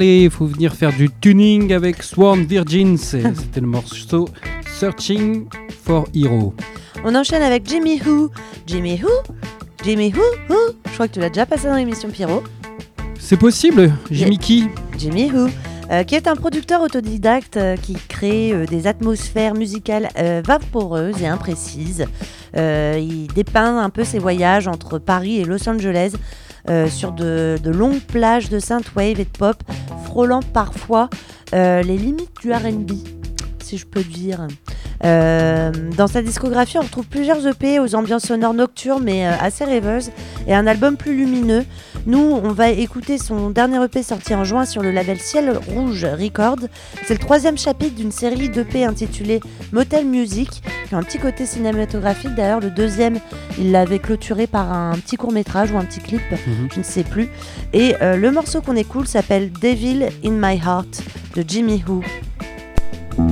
Allez, 0.00 0.22
il 0.22 0.30
faut 0.30 0.46
venir 0.46 0.74
faire 0.74 0.94
du 0.94 1.10
tuning 1.10 1.74
avec 1.74 2.02
Sworn 2.02 2.44
Virgins. 2.44 2.94
Et 2.94 3.22
C'était 3.34 3.60
le 3.60 3.66
morceau 3.66 4.30
Searching 4.78 5.44
for 5.84 6.08
Hero. 6.14 6.54
On 7.04 7.14
enchaîne 7.14 7.42
avec 7.42 7.68
Jimmy 7.68 8.00
Who. 8.00 8.30
Jimmy 8.66 8.98
Who? 9.02 9.10
Jimmy 9.84 10.10
Who? 10.16 10.22
Who? 10.48 10.56
Je 10.86 10.94
crois 10.94 11.06
que 11.06 11.12
tu 11.12 11.20
l'as 11.20 11.28
déjà 11.28 11.44
passé 11.44 11.68
dans 11.68 11.74
l'émission 11.74 12.08
Pierrot. 12.08 12.42
C'est 13.18 13.36
possible, 13.36 13.92
Jimmy 14.10 14.38
Key 14.38 14.70
Jimmy 14.96 15.30
Who, 15.30 15.50
euh, 15.90 16.02
qui 16.04 16.14
est 16.14 16.28
un 16.28 16.34
producteur 16.34 16.80
autodidacte 16.80 17.58
euh, 17.58 17.76
qui 17.76 17.92
crée 18.08 18.52
euh, 18.54 18.64
des 18.64 18.86
atmosphères 18.86 19.52
musicales 19.52 20.08
vaporeuses 20.46 21.20
et 21.20 21.26
imprécises. 21.26 22.06
Il 22.54 23.26
dépeint 23.34 23.76
un 23.76 23.90
peu 23.90 24.04
ses 24.04 24.18
voyages 24.18 24.66
entre 24.66 24.98
Paris 24.98 25.40
et 25.40 25.44
Los 25.44 25.68
Angeles 25.68 26.14
euh, 26.68 26.88
sur 26.88 27.12
de, 27.12 27.58
de 27.62 27.70
longues 27.70 28.00
plages 28.00 28.48
de 28.48 28.58
synthwave 28.58 29.20
et 29.20 29.24
de 29.24 29.38
pop, 29.38 29.56
frôlant 30.04 30.40
parfois 30.40 31.08
euh, 31.54 31.82
les 31.82 31.96
limites 31.96 32.30
du 32.40 32.52
RB, 32.52 32.92
si 33.70 33.78
je 33.78 33.86
peux 33.86 34.02
dire. 34.02 34.48
Euh, 35.04 35.70
dans 35.96 36.08
sa 36.08 36.22
discographie, 36.22 36.76
on 36.78 36.82
retrouve 36.82 37.06
plusieurs 37.06 37.46
EP 37.46 37.78
aux 37.78 37.94
ambiances 37.94 38.24
sonores 38.24 38.52
nocturnes 38.52 39.02
mais 39.04 39.26
euh, 39.26 39.30
assez 39.40 39.64
rêveuses 39.64 40.10
et 40.46 40.54
un 40.54 40.66
album 40.66 40.96
plus 40.96 41.16
lumineux. 41.16 41.64
Nous, 42.06 42.18
on 42.18 42.50
va 42.52 42.70
écouter 42.70 43.16
son 43.16 43.50
dernier 43.50 43.82
EP 43.84 44.02
sorti 44.02 44.34
en 44.34 44.42
juin 44.42 44.64
sur 44.64 44.82
le 44.82 44.90
label 44.90 45.20
Ciel 45.20 45.56
Rouge 45.68 46.04
Records. 46.04 46.66
C'est 47.06 47.14
le 47.14 47.20
troisième 47.20 47.56
chapitre 47.56 47.94
d'une 47.94 48.10
série 48.10 48.48
d'EP 48.48 48.84
intitulée 48.84 49.40
Motel 49.72 50.04
Music, 50.06 50.50
qui 50.88 50.94
a 50.94 50.98
un 50.98 51.02
petit 51.02 51.18
côté 51.18 51.46
cinématographique. 51.46 52.34
D'ailleurs, 52.34 52.60
le 52.60 52.70
deuxième, 52.70 53.20
il 53.58 53.70
l'avait 53.70 54.00
clôturé 54.00 54.46
par 54.48 54.72
un 54.72 54.94
petit 54.94 55.16
court 55.16 55.32
métrage 55.32 55.70
ou 55.70 55.78
un 55.78 55.84
petit 55.84 56.00
clip, 56.00 56.22
Mhm. 56.32 56.68
je 56.74 56.78
ne 56.78 56.84
sais 56.84 57.04
plus. 57.04 57.28
Et 57.72 57.94
euh, 58.02 58.16
le 58.16 58.30
morceau 58.32 58.60
qu'on 58.62 58.76
écoute 58.76 59.06
s'appelle 59.06 59.52
Devil 59.52 60.08
in 60.24 60.32
My 60.32 60.56
Heart 60.58 61.02
de 61.36 61.44
Jimmy 61.46 61.84
Who. 61.86 62.02
I 63.10 63.22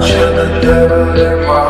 chant 0.00 0.34
the 0.34 0.60
devil 0.62 1.20
in 1.20 1.46
my 1.46 1.65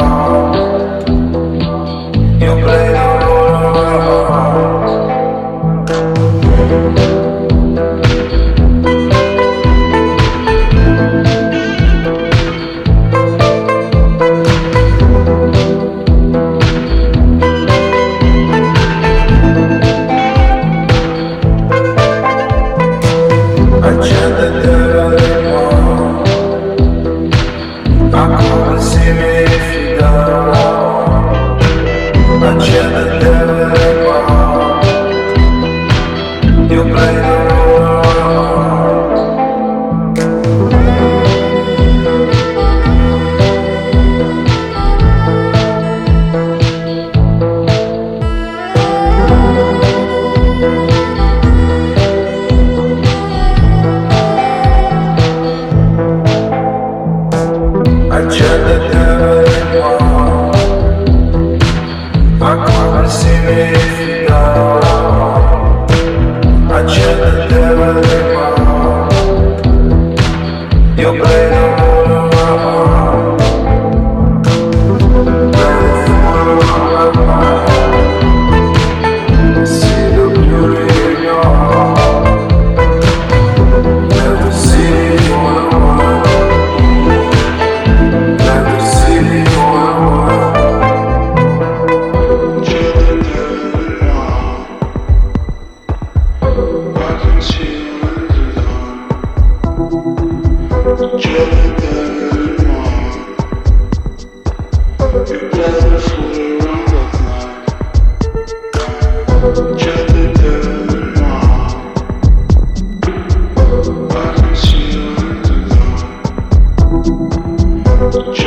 Ch- 118.07 118.46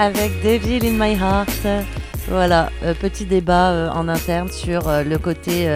avec 0.00 0.30
Devil 0.42 0.80
in 0.86 0.92
My 0.98 1.12
Heart. 1.14 1.66
Voilà, 2.28 2.70
euh, 2.84 2.94
petit 2.94 3.24
débat 3.26 3.70
euh, 3.70 3.88
en 3.90 4.08
interne 4.08 4.48
sur 4.50 4.88
euh, 4.88 5.02
le 5.02 5.18
côté 5.18 5.68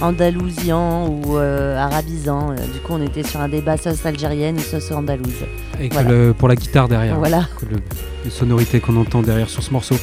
andalousian 0.00 1.08
ou 1.08 1.36
arabisant. 1.36 2.54
Du 2.72 2.80
coup, 2.80 2.92
on 2.94 3.02
était 3.02 3.22
sur 3.22 3.40
un 3.40 3.48
débat 3.48 3.76
sauce 3.76 4.04
algérienne 4.06 4.56
ou 4.56 4.60
sauce 4.60 4.90
andalouse. 4.92 5.44
Et 5.80 5.88
que 5.88 5.94
Voilà. 5.94 6.10
le- 6.10 6.32
pour 6.34 6.48
la 6.48 6.56
guitare 6.56 6.88
derrière. 6.88 7.16
Voilà. 7.18 7.48
Le- 7.70 7.78
les 8.24 8.30
sonorités 8.30 8.80
qu'on 8.80 8.96
entend 8.96 9.20
derrière 9.22 9.48
sur 9.50 9.62
ce 9.62 9.70
morceau. 9.72 9.96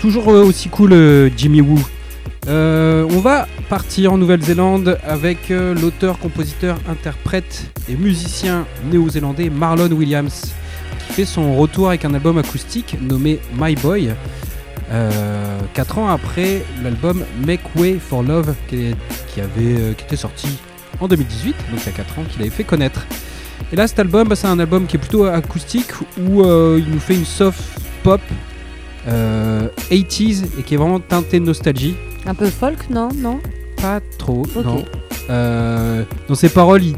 Toujours 0.00 0.28
aussi 0.28 0.68
cool, 0.68 1.30
Jimmy 1.36 1.60
Woo. 1.62 1.80
On 2.46 3.20
va 3.22 3.46
partir 3.68 4.12
en 4.12 4.18
Nouvelle-Zélande 4.18 4.98
avec 5.06 5.48
l'auteur, 5.50 6.18
compositeur, 6.18 6.76
interprète 6.88 7.70
et 7.88 7.96
musicien 7.96 8.66
néo-zélandais 8.90 9.48
Marlon 9.50 9.90
Williams, 9.92 10.52
fait 11.12 11.24
son 11.24 11.56
retour 11.56 11.88
avec 11.88 12.04
un 12.04 12.14
album 12.14 12.38
acoustique 12.38 12.96
nommé 13.00 13.38
My 13.58 13.74
Boy. 13.76 14.10
euh, 14.90 15.58
quatre 15.72 15.98
ans 15.98 16.08
après 16.08 16.62
l'album 16.82 17.24
Make 17.46 17.60
Way 17.76 17.98
for 17.98 18.22
Love 18.22 18.54
qui, 18.68 18.94
avait, 19.40 19.48
euh, 19.80 19.92
qui 19.94 20.04
était 20.04 20.16
sorti 20.16 20.48
en 21.00 21.08
2018, 21.08 21.50
donc 21.70 21.80
il 21.82 21.86
y 21.86 21.88
a 21.88 21.92
4 21.92 22.18
ans 22.18 22.22
qu'il 22.30 22.40
avait 22.42 22.50
fait 22.50 22.64
connaître. 22.64 23.06
Et 23.72 23.76
là, 23.76 23.86
cet 23.88 23.98
album, 23.98 24.28
bah, 24.28 24.36
c'est 24.36 24.46
un 24.46 24.58
album 24.60 24.86
qui 24.86 24.96
est 24.96 24.98
plutôt 25.00 25.24
acoustique 25.24 25.90
où 26.20 26.42
euh, 26.42 26.80
il 26.84 26.92
nous 26.92 27.00
fait 27.00 27.14
une 27.14 27.24
soft 27.24 27.60
pop 28.02 28.20
euh, 29.08 29.68
80s 29.90 30.44
et 30.58 30.62
qui 30.62 30.74
est 30.74 30.76
vraiment 30.76 31.00
teintée 31.00 31.40
de 31.40 31.44
nostalgie. 31.46 31.94
Un 32.26 32.34
peu 32.34 32.46
folk, 32.48 32.88
non? 32.90 33.08
Non? 33.14 33.40
Pas 33.80 34.00
trop, 34.18 34.42
Ok. 34.54 34.64
non. 34.64 34.84
Euh, 35.30 36.04
dans 36.28 36.34
ses 36.34 36.48
paroles, 36.48 36.84
il- 36.84 36.96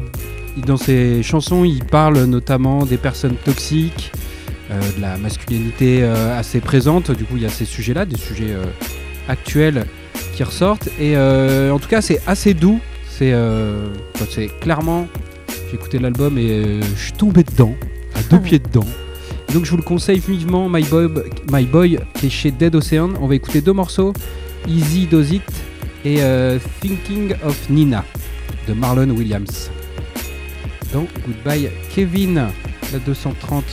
dans 0.65 0.77
ses 0.77 1.23
chansons, 1.23 1.63
il 1.63 1.83
parle 1.83 2.23
notamment 2.23 2.85
des 2.85 2.97
personnes 2.97 3.35
toxiques, 3.35 4.11
euh, 4.69 4.81
de 4.97 5.01
la 5.01 5.17
masculinité 5.17 5.99
euh, 6.01 6.37
assez 6.37 6.59
présente. 6.59 7.11
Du 7.11 7.23
coup, 7.23 7.37
il 7.37 7.43
y 7.43 7.45
a 7.45 7.49
ces 7.49 7.65
sujets-là, 7.65 8.05
des 8.05 8.17
sujets 8.17 8.49
euh, 8.49 8.65
actuels 9.29 9.85
qui 10.35 10.43
ressortent. 10.43 10.89
Et 10.99 11.17
en 11.17 11.79
tout 11.79 11.87
cas, 11.87 12.01
c'est 12.01 12.21
assez 12.27 12.53
doux. 12.53 12.79
C'est 13.09 13.33
clairement. 14.61 15.07
J'ai 15.69 15.75
écouté 15.75 15.99
l'album 15.99 16.37
et 16.37 16.81
je 16.81 17.03
suis 17.03 17.13
tombé 17.13 17.43
dedans, 17.43 17.75
à 18.15 18.21
deux 18.29 18.39
pieds 18.43 18.59
dedans. 18.59 18.85
Et 19.49 19.53
donc, 19.53 19.65
je 19.65 19.71
vous 19.71 19.77
le 19.77 19.83
conseille 19.83 20.19
vivement, 20.19 20.69
My 20.69 20.83
Boy, 20.83 21.09
My 21.51 21.63
Boy, 21.65 21.99
qui 22.15 22.27
est 22.27 22.29
chez 22.29 22.51
Dead 22.51 22.75
Ocean. 22.75 23.11
On 23.21 23.27
va 23.27 23.35
écouter 23.35 23.61
deux 23.61 23.73
morceaux 23.73 24.13
Easy 24.67 25.07
Does 25.07 25.33
It 25.33 25.43
et 26.05 26.19
Thinking 26.81 27.33
of 27.43 27.69
Nina 27.69 28.03
de 28.67 28.73
Marlon 28.73 29.09
Williams. 29.09 29.71
Donc, 30.93 31.09
Goodbye 31.25 31.69
Kevin, 31.93 32.35
la 32.91 32.99
230. 32.99 33.63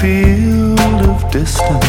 Field 0.00 0.78
of 1.08 1.30
distance. 1.30 1.85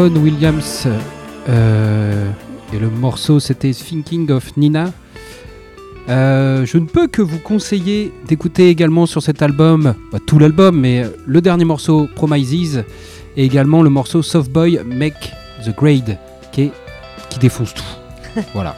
Marlon 0.00 0.16
Williams 0.22 0.88
euh, 1.50 2.30
et 2.72 2.78
le 2.78 2.88
morceau 2.88 3.38
c'était 3.38 3.70
Thinking 3.72 4.30
of 4.30 4.56
Nina. 4.56 4.92
Euh, 6.08 6.64
je 6.64 6.78
ne 6.78 6.86
peux 6.86 7.06
que 7.06 7.20
vous 7.20 7.38
conseiller 7.38 8.10
d'écouter 8.26 8.70
également 8.70 9.04
sur 9.04 9.22
cet 9.22 9.42
album, 9.42 9.94
pas 10.10 10.18
tout 10.18 10.38
l'album, 10.38 10.80
mais 10.80 11.04
le 11.26 11.42
dernier 11.42 11.66
morceau 11.66 12.08
Promises 12.16 12.82
et 13.36 13.44
également 13.44 13.82
le 13.82 13.90
morceau 13.90 14.22
Soft 14.22 14.50
Boy 14.50 14.80
Make 14.86 15.32
the 15.66 15.76
Grade 15.76 16.16
qui, 16.50 16.62
est- 16.62 16.72
qui 17.28 17.38
défonce 17.38 17.74
tout. 17.74 18.40
voilà. 18.54 18.76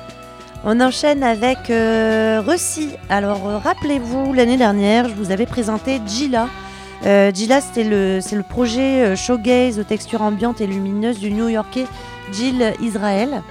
On 0.65 0.81
enchaîne 0.81 1.23
avec 1.23 1.71
euh, 1.71 2.43
Russi. 2.45 2.89
Alors, 3.09 3.49
euh, 3.49 3.59
rappelez-vous, 3.59 4.33
l'année 4.33 4.57
dernière, 4.57 5.09
je 5.09 5.15
vous 5.15 5.31
avais 5.31 5.47
présenté 5.47 6.01
Gila. 6.05 6.49
Euh, 7.05 7.33
Gila, 7.33 7.61
c'était 7.61 7.85
le, 7.85 8.21
c'est 8.21 8.37
le 8.37 8.45
projet 8.45 9.03
euh, 9.03 9.17
showgaze 9.17 9.79
aux 9.81 9.85
textures 9.85 10.23
ambiantes 10.23 10.61
et 10.61 10.67
lumineuses 10.69 11.19
du 11.19 11.33
New-Yorkais 11.33 11.87
Jill 12.33 12.75
Israel. 12.81 13.43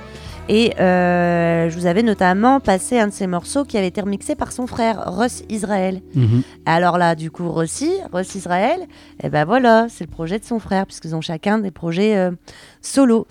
Et 0.50 0.74
euh, 0.80 1.70
je 1.70 1.78
vous 1.78 1.86
avais 1.86 2.04
notamment 2.04 2.60
passé 2.60 3.00
un 3.00 3.08
de 3.08 3.14
ses 3.14 3.28
morceaux 3.28 3.64
qui 3.64 3.78
avait 3.78 3.88
été 3.88 4.02
remixé 4.02 4.36
par 4.36 4.52
son 4.52 4.68
frère, 4.68 5.04
Russ 5.08 5.44
Israel. 5.50 6.02
Mhm. 6.16 6.44
Alors 6.66 6.98
là, 6.98 7.16
du 7.16 7.32
coup, 7.32 7.50
Rossi, 7.50 7.92
Russ 8.12 8.36
Israel, 8.36 8.80
et 9.24 9.30
ben 9.30 9.46
voilà, 9.46 9.88
c'est 9.90 10.04
le 10.04 10.10
projet 10.10 10.40
de 10.40 10.46
son 10.46 10.60
frère, 10.60 10.86
puisqu'ils 10.86 11.16
ont 11.16 11.22
chacun 11.22 11.60
des 11.60 11.72
projets 11.72 12.18
euh, 12.18 12.32
solo. 12.82 13.28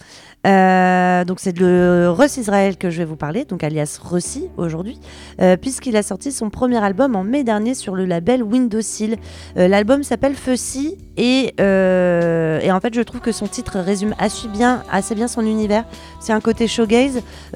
Euh, 0.47 1.25
donc 1.25 1.39
c'est 1.39 1.53
de 1.53 2.07
Russ 2.09 2.39
Israel 2.39 2.79
que 2.79 2.89
je 2.89 2.99
vais 2.99 3.05
vous 3.05 3.17
parler, 3.17 3.45
donc 3.45 3.63
alias 3.63 3.99
Rossi 4.03 4.49
aujourd'hui, 4.57 4.99
euh, 5.41 5.57
puisqu'il 5.57 5.97
a 5.97 6.03
sorti 6.03 6.33
son 6.33 6.49
premier 6.49 6.83
album 6.83 7.15
en 7.15 7.25
mai 7.25 7.45
dernier 7.45 7.75
sur 7.75 7.95
le 7.95 8.07
label 8.07 8.43
Windowsill. 8.43 9.17
Euh, 9.59 9.69
L'album 9.69 10.03
s'appelle 10.03 10.35
Fussy 10.35 10.97
et, 11.19 11.55
et 11.59 12.73
en 12.73 12.81
fait 12.81 12.95
je 12.95 13.03
trouve 13.03 13.21
que 13.21 13.33
son 13.33 13.47
titre 13.47 13.79
résume 13.81 14.15
assez 14.19 14.49
bien, 14.49 14.83
assez 14.91 15.15
bien 15.15 15.29
son 15.29 15.43
univers. 15.43 15.85
C'est 16.21 16.33
un 16.33 16.41
côté 16.41 16.67
showgaze, 16.67 17.00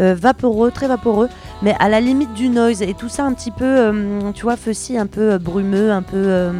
euh, 0.00 0.14
vaporeux, 0.14 0.70
très 0.70 0.88
vaporeux, 0.88 1.28
mais 1.62 1.74
à 1.78 1.88
la 1.88 2.00
limite 2.00 2.32
du 2.34 2.48
noise. 2.48 2.82
Et 2.82 2.94
tout 2.94 3.08
ça 3.08 3.24
un 3.24 3.32
petit 3.32 3.50
peu, 3.50 3.64
euh, 3.64 4.32
tu 4.34 4.42
vois, 4.42 4.56
Fussy 4.56 4.96
un 4.98 5.06
peu 5.06 5.32
euh, 5.32 5.38
brumeux, 5.38 5.90
un 5.90 6.02
peu... 6.02 6.52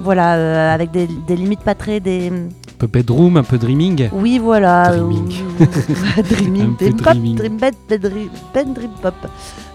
voilà, 0.00 0.72
avec 0.72 0.90
des, 0.90 1.06
des 1.26 1.36
limites 1.36 1.60
pas 1.60 1.74
très... 1.74 2.00
Des... 2.00 2.32
Un 2.80 2.86
peu 2.86 2.98
bedroom, 2.98 3.36
un 3.36 3.42
peu 3.42 3.58
dreaming. 3.58 4.08
Oui, 4.10 4.38
voilà. 4.38 4.96
Dreaming. 4.96 5.34
dreaming. 6.30 6.76
Dream 6.78 6.96
pop, 6.96 7.12
dream 7.12 7.58
bed, 7.58 7.74
bed, 7.86 8.72
dream, 8.72 8.90
pop. 9.02 9.14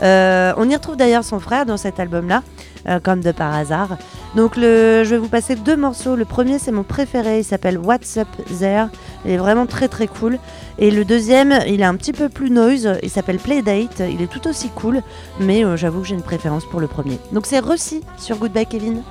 Euh, 0.02 0.54
on 0.58 0.68
y 0.68 0.74
retrouve 0.74 0.98
d'ailleurs 0.98 1.24
son 1.24 1.40
frère 1.40 1.68
dans 1.68 1.78
cet 1.78 2.00
album-là, 2.00 2.42
euh, 2.90 3.00
comme 3.00 3.22
de 3.22 3.32
par 3.32 3.54
hasard. 3.54 3.98
Donc 4.36 4.58
le, 4.58 5.04
je 5.04 5.12
vais 5.12 5.18
vous 5.20 5.28
passer 5.28 5.56
deux 5.56 5.78
morceaux. 5.78 6.16
Le 6.16 6.26
premier, 6.26 6.58
c'est 6.58 6.72
mon 6.72 6.82
préféré. 6.82 7.42
Il 7.42 7.44
s'appelle 7.44 7.78
What's 7.78 8.18
Up 8.18 8.28
There. 8.60 8.88
Il 9.24 9.30
est 9.30 9.38
vraiment 9.38 9.68
très 9.68 9.88
très 9.88 10.08
cool. 10.08 10.40
Et 10.80 10.90
le 10.90 11.06
deuxième, 11.06 11.60
il 11.68 11.82
est 11.82 11.86
un 11.86 11.96
petit 11.98 12.12
peu 12.12 12.28
plus 12.28 12.50
noise. 12.50 12.98
Il 13.04 13.12
s'appelle 13.12 13.38
Playdate. 13.38 14.02
Il 14.12 14.24
est 14.24 14.32
tout 14.32 14.48
aussi 14.48 14.70
cool. 14.70 15.04
Mais 15.40 15.64
euh, 15.64 15.78
j'avoue 15.78 16.02
que 16.02 16.08
j'ai 16.08 16.16
une 16.16 16.24
préférence 16.24 16.66
pour 16.66 16.80
le 16.80 16.88
premier. 16.88 17.20
Donc 17.34 17.46
c'est 17.46 17.60
Russi 17.60 18.02
sur 18.18 18.38
Goodbye 18.38 18.66
Kevin. 18.66 19.04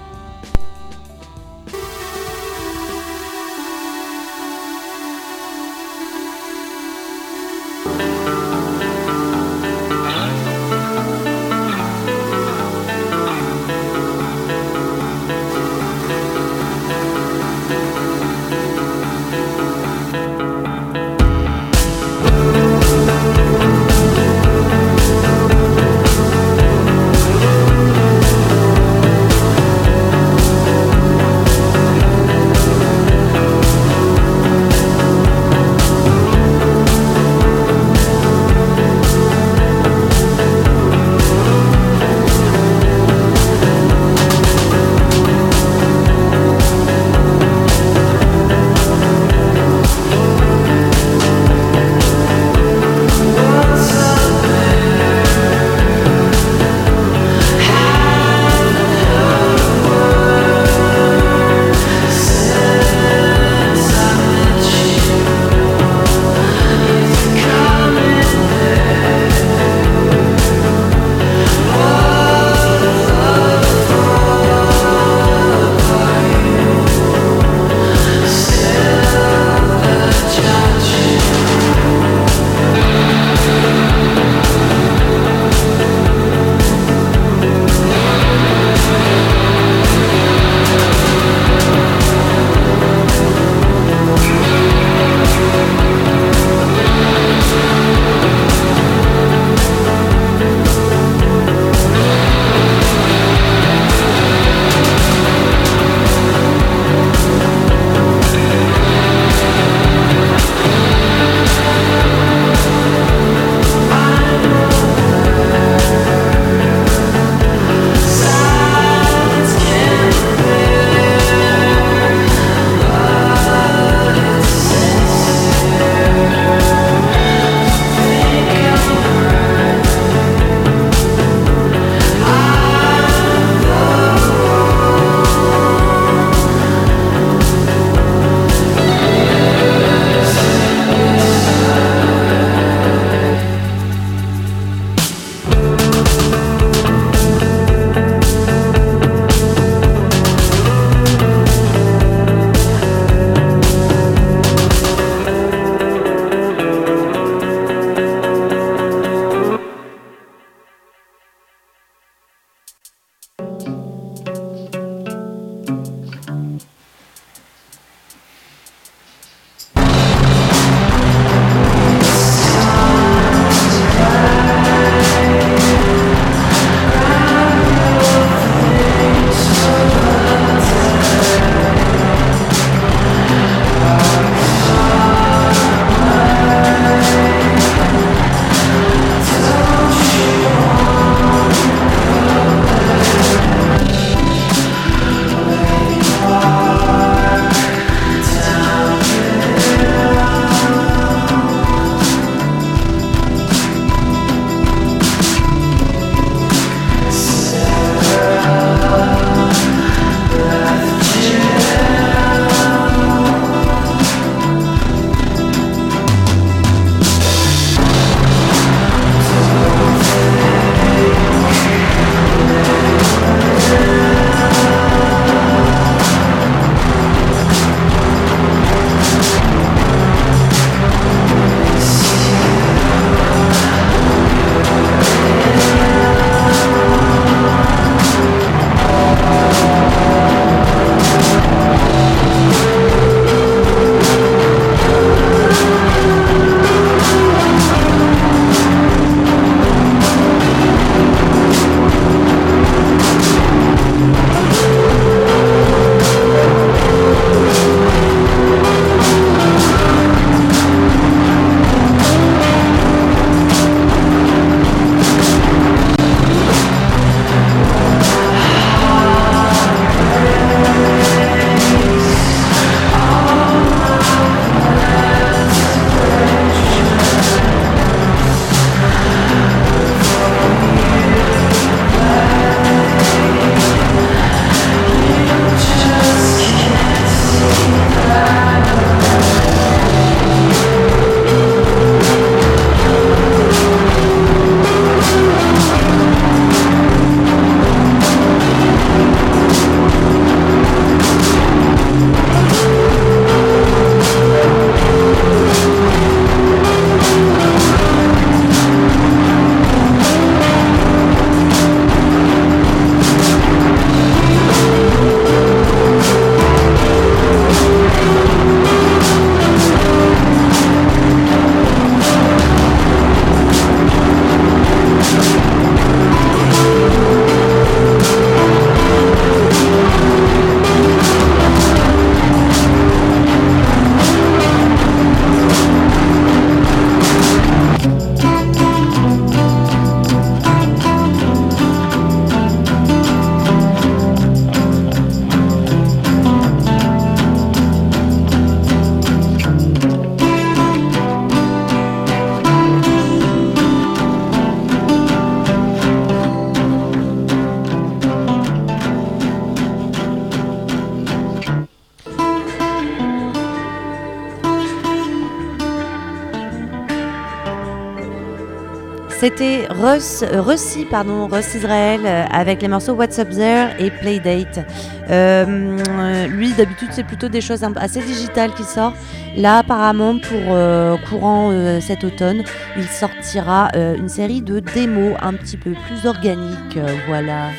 Russi, 369.94 370.84
pardon, 370.90 371.28
Russ 371.28 371.54
Israel 371.54 372.00
euh, 372.04 372.24
avec 372.30 372.62
les 372.62 372.68
morceaux 372.68 372.94
What's 372.94 373.18
Up 373.18 373.30
There 373.30 373.70
et 373.78 373.90
Playdate. 373.90 374.66
Euh, 375.08 376.26
lui, 376.26 376.52
d'habitude, 376.52 376.88
c'est 376.90 377.04
plutôt 377.04 377.28
des 377.28 377.40
choses 377.40 377.62
assez 377.76 378.00
digitales 378.00 378.52
qui 378.54 378.64
sortent. 378.64 378.96
Là, 379.36 379.58
apparemment, 379.58 380.18
pour 380.18 380.40
euh, 380.48 380.96
courant 381.08 381.52
cet 381.80 382.02
automne, 382.02 382.42
il 382.76 382.84
sortira 382.84 383.70
une 383.74 384.08
série 384.08 384.42
de 384.42 384.60
démos 384.60 385.16
un 385.22 385.34
petit 385.34 385.56
peu 385.56 385.72
plus 385.86 386.08
organiques. 386.08 386.78
voilà. 387.06 387.50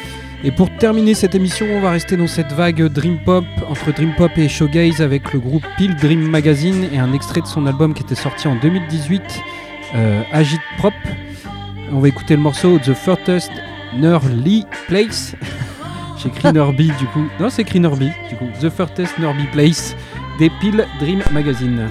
Et 0.43 0.51
pour 0.51 0.69
terminer 0.77 1.13
cette 1.13 1.35
émission, 1.35 1.65
on 1.71 1.79
va 1.79 1.91
rester 1.91 2.17
dans 2.17 2.27
cette 2.27 2.51
vague 2.51 2.83
Dream 2.83 3.17
Pop 3.23 3.45
entre 3.69 3.93
Dream 3.93 4.13
Pop 4.15 4.31
et 4.37 4.49
Showgaze 4.49 5.01
avec 5.01 5.33
le 5.33 5.39
groupe 5.39 5.63
Peel 5.77 5.95
Dream 5.95 6.21
Magazine 6.21 6.87
et 6.93 6.99
un 6.99 7.13
extrait 7.13 7.41
de 7.41 7.47
son 7.47 7.65
album 7.65 7.93
qui 7.93 8.03
était 8.03 8.13
sorti 8.13 8.47
en 8.47 8.55
2018, 8.55 9.21
euh, 9.95 10.21
Agit 10.31 10.59
Prop. 10.77 10.93
On 11.91 11.99
va 11.99 12.07
écouter 12.07 12.35
le 12.35 12.41
morceau 12.41 12.79
The 12.79 12.93
Furthest 12.93 13.51
Nerly 13.95 14.65
Place. 14.87 15.35
J'ai 16.17 16.29
écrit 16.29 16.51
Nerby 16.51 16.91
du 16.99 17.05
coup. 17.07 17.25
Non, 17.39 17.49
c'est 17.49 17.61
écrit 17.61 17.79
Nerby 17.79 18.11
du 18.29 18.35
coup. 18.35 18.47
The 18.59 18.69
Furthest 18.69 19.17
Nerby 19.19 19.45
Place 19.51 19.95
des 20.39 20.49
Peel 20.61 20.85
Dream 20.99 21.21
Magazine. 21.31 21.87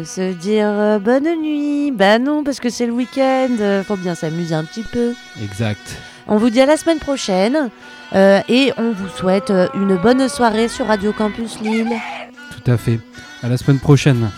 De 0.00 0.04
se 0.04 0.32
dire 0.32 0.66
euh, 0.68 0.98
bonne 0.98 1.28
nuit. 1.42 1.92
Bah 1.92 2.18
non, 2.18 2.42
parce 2.42 2.58
que 2.58 2.70
c'est 2.70 2.86
le 2.86 2.92
week-end, 2.92 3.50
euh, 3.60 3.84
faut 3.84 3.96
bien 3.96 4.14
s'amuser 4.14 4.54
un 4.54 4.64
petit 4.64 4.82
peu. 4.82 5.12
exact. 5.42 5.96
On 6.26 6.36
vous 6.36 6.48
dit 6.48 6.60
à 6.60 6.66
la 6.66 6.76
semaine 6.76 6.98
prochaine 6.98 7.70
euh, 8.14 8.40
et 8.48 8.72
on 8.78 8.92
vous 8.92 9.08
souhaite 9.08 9.52
une 9.74 9.96
bonne 9.96 10.28
soirée 10.28 10.68
sur 10.68 10.86
Radio 10.86 11.12
Campus 11.12 11.60
Lille. 11.60 11.92
Tout 12.50 12.70
à 12.70 12.76
fait. 12.76 13.00
À 13.42 13.48
la 13.48 13.56
semaine 13.56 13.78
prochaine. 13.78 14.30